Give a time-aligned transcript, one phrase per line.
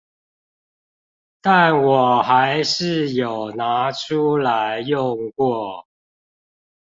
[1.41, 5.85] 但我還是有拿出來用過